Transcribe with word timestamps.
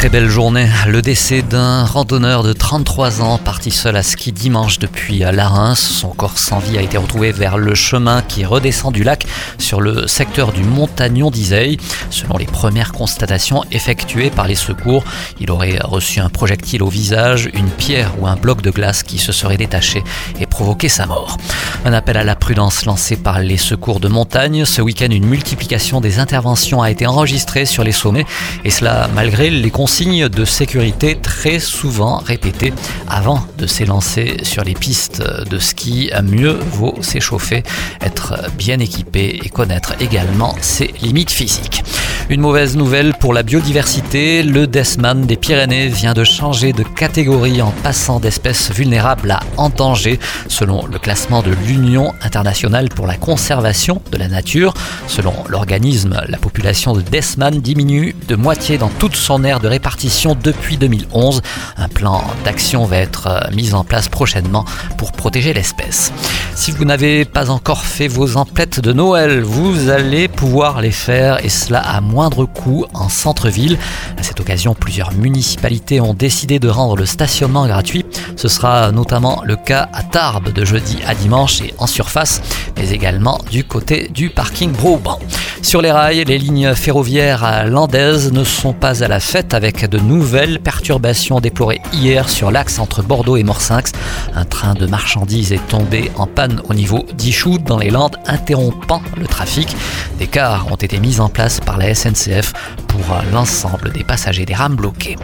Très 0.00 0.08
belle 0.08 0.30
journée. 0.30 0.66
Le 0.86 1.02
décès 1.02 1.42
d'un 1.42 1.84
randonneur 1.84 2.42
de 2.42 2.54
33 2.54 3.20
ans 3.20 3.36
parti 3.36 3.70
seul 3.70 3.96
à 3.96 4.02
ski 4.02 4.32
dimanche 4.32 4.78
depuis 4.78 5.18
la. 5.18 5.74
Son 5.74 6.08
corps 6.08 6.38
sans 6.38 6.58
vie 6.58 6.78
a 6.78 6.80
été 6.80 6.96
retrouvé 6.96 7.32
vers 7.32 7.58
le 7.58 7.74
chemin 7.74 8.22
qui 8.22 8.46
redescend 8.46 8.94
du 8.94 9.04
lac 9.04 9.26
sur 9.58 9.82
le 9.82 10.06
secteur 10.06 10.52
du 10.52 10.62
Montagnon 10.62 11.30
d'Iseille. 11.30 11.76
Selon 12.08 12.38
les 12.38 12.46
premières 12.46 12.92
constatations 12.92 13.62
effectuées 13.72 14.30
par 14.30 14.48
les 14.48 14.54
secours, 14.54 15.04
il 15.38 15.50
aurait 15.50 15.78
reçu 15.84 16.20
un 16.20 16.30
projectile 16.30 16.82
au 16.82 16.88
visage, 16.88 17.50
une 17.52 17.68
pierre 17.68 18.12
ou 18.20 18.26
un 18.26 18.36
bloc 18.36 18.62
de 18.62 18.70
glace 18.70 19.02
qui 19.02 19.18
se 19.18 19.32
serait 19.32 19.58
détaché 19.58 20.02
et 20.40 20.46
provoqué 20.46 20.88
sa 20.88 21.04
mort. 21.04 21.36
Un 21.84 21.92
appel 21.92 22.16
à 22.16 22.24
la 22.24 22.36
prudence 22.36 22.86
lancé 22.86 23.16
par 23.16 23.40
les 23.40 23.58
secours 23.58 24.00
de 24.00 24.08
montagne. 24.08 24.64
Ce 24.64 24.80
week-end, 24.80 25.10
une 25.10 25.26
multiplication 25.26 26.00
des 26.00 26.18
interventions 26.18 26.80
a 26.80 26.90
été 26.90 27.06
enregistrée 27.06 27.66
sur 27.66 27.84
les 27.84 27.92
sommets 27.92 28.24
et 28.64 28.70
cela 28.70 29.10
malgré 29.14 29.50
les 29.50 29.70
conséquences 29.70 29.89
consignes 29.90 30.28
de 30.28 30.44
sécurité 30.44 31.18
très 31.20 31.58
souvent 31.58 32.18
répétées 32.18 32.72
avant 33.08 33.44
de 33.58 33.66
s'élancer 33.66 34.36
sur 34.44 34.62
les 34.62 34.74
pistes 34.74 35.20
de 35.20 35.58
ski. 35.58 36.12
Mieux 36.22 36.60
vaut 36.70 36.94
s'échauffer, 37.00 37.64
être 38.00 38.52
bien 38.56 38.78
équipé 38.78 39.40
et 39.42 39.48
connaître 39.48 39.94
également 40.00 40.54
ses 40.60 40.94
limites 41.02 41.32
physiques. 41.32 41.82
Une 42.30 42.42
mauvaise 42.42 42.76
nouvelle 42.76 43.12
pour 43.14 43.34
la 43.34 43.42
biodiversité, 43.42 44.44
le 44.44 44.68
Desman 44.68 45.22
des 45.26 45.34
Pyrénées 45.34 45.88
vient 45.88 46.12
de 46.12 46.22
changer 46.22 46.72
de 46.72 46.84
catégorie 46.84 47.60
en 47.60 47.72
passant 47.82 48.20
d'espèces 48.20 48.70
vulnérables 48.70 49.32
à 49.32 49.40
en 49.56 49.68
danger, 49.68 50.20
selon 50.46 50.86
le 50.86 51.00
classement 51.00 51.42
de 51.42 51.50
l'Union 51.50 52.14
internationale 52.22 52.88
pour 52.88 53.08
la 53.08 53.16
conservation 53.16 54.00
de 54.12 54.16
la 54.16 54.28
nature. 54.28 54.74
Selon 55.08 55.34
l'organisme, 55.48 56.22
la 56.28 56.38
population 56.38 56.92
de 56.92 57.00
Desman 57.00 57.60
diminue 57.60 58.14
de 58.28 58.36
moitié 58.36 58.78
dans 58.78 58.90
toute 58.90 59.16
son 59.16 59.42
aire 59.42 59.58
de 59.58 59.66
répartition 59.66 60.36
depuis 60.40 60.76
2011. 60.76 61.42
Un 61.78 61.88
plan 61.88 62.22
d'action 62.44 62.84
va 62.84 62.98
être 62.98 63.26
euh, 63.26 63.40
mis 63.56 63.74
en 63.74 63.82
place 63.82 64.08
prochainement 64.08 64.64
pour 64.98 65.10
protéger 65.10 65.52
l'espèce. 65.52 66.12
Si 66.54 66.70
vous 66.70 66.84
n'avez 66.84 67.24
pas 67.24 67.50
encore 67.50 67.84
fait 67.84 68.06
vos 68.06 68.36
emplettes 68.36 68.78
de 68.78 68.92
Noël, 68.92 69.42
vous 69.42 69.88
allez 69.88 70.28
pouvoir 70.28 70.80
les 70.80 70.92
faire 70.92 71.44
et 71.44 71.48
cela 71.48 71.80
à 71.80 72.00
moins 72.00 72.19
moindre 72.20 72.44
coût 72.44 72.84
en 72.92 73.08
centre-ville. 73.08 73.78
À 74.18 74.22
cette 74.22 74.40
occasion, 74.40 74.74
plusieurs 74.74 75.14
municipalités 75.14 76.02
ont 76.02 76.12
décidé 76.12 76.58
de 76.58 76.68
rendre 76.68 76.94
le 76.94 77.06
stationnement 77.06 77.66
gratuit. 77.66 78.04
Ce 78.36 78.46
sera 78.46 78.92
notamment 78.92 79.40
le 79.42 79.56
cas 79.56 79.88
à 79.94 80.02
Tarbes 80.02 80.52
de 80.52 80.62
jeudi 80.66 80.98
à 81.06 81.14
dimanche 81.14 81.62
et 81.62 81.72
en 81.78 81.86
surface, 81.86 82.42
mais 82.76 82.90
également 82.90 83.40
du 83.50 83.64
côté 83.64 84.10
du 84.12 84.28
parking 84.28 84.70
Broban. 84.70 85.18
Sur 85.62 85.82
les 85.82 85.92
rails, 85.92 86.24
les 86.24 86.38
lignes 86.38 86.74
ferroviaires 86.74 87.66
landaises 87.66 88.32
ne 88.32 88.44
sont 88.44 88.72
pas 88.72 89.04
à 89.04 89.08
la 89.08 89.20
fête 89.20 89.54
avec 89.54 89.88
de 89.88 89.98
nouvelles 89.98 90.58
perturbations 90.58 91.38
déplorées 91.38 91.80
hier 91.92 92.28
sur 92.28 92.50
l'axe 92.50 92.78
entre 92.78 93.02
Bordeaux 93.02 93.36
et 93.36 93.44
Morsinx. 93.44 93.92
Un 94.34 94.44
train 94.44 94.74
de 94.74 94.86
marchandises 94.86 95.52
est 95.52 95.66
tombé 95.68 96.10
en 96.16 96.26
panne 96.26 96.60
au 96.68 96.74
niveau 96.74 97.04
d'Ichoud 97.14 97.62
dans 97.62 97.78
les 97.78 97.90
Landes, 97.90 98.16
interrompant 98.26 99.02
le 99.16 99.26
trafic. 99.26 99.76
Des 100.18 100.26
cars 100.26 100.66
ont 100.72 100.76
été 100.76 100.98
mis 100.98 101.20
en 101.20 101.28
place 101.28 101.60
par 101.60 101.78
la 101.78 101.94
SNCF 101.94 102.52
pour 102.88 103.16
l'ensemble 103.32 103.92
des 103.92 104.02
passagers 104.02 104.46
des 104.46 104.54
rames 104.54 104.76
bloquées. 104.76 105.16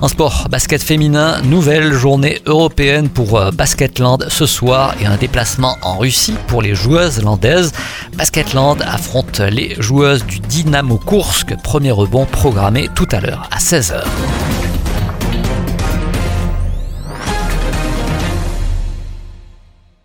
En 0.00 0.08
sport, 0.08 0.48
basket 0.50 0.82
féminin, 0.82 1.42
nouvelle 1.42 1.92
journée 1.92 2.40
européenne 2.46 3.10
pour 3.10 3.38
euh, 3.38 3.50
Basketland 3.50 4.26
ce 4.28 4.46
soir 4.46 4.94
et 5.00 5.06
un 5.06 5.16
déplacement 5.16 5.76
en 5.82 5.98
Russie 5.98 6.36
pour 6.46 6.62
les 6.62 6.74
joueuses 6.74 7.22
landaises. 7.22 7.72
Basketland 8.16 8.80
affronte 8.80 9.40
les 9.40 9.76
joueuses 9.80 10.24
du 10.24 10.40
Dynamo 10.40 10.98
Kursk, 10.98 11.56
premier 11.62 11.90
rebond 11.90 12.26
programmé 12.26 12.88
tout 12.94 13.08
à 13.10 13.20
l'heure 13.20 13.48
à 13.50 13.58
16h. 13.58 14.04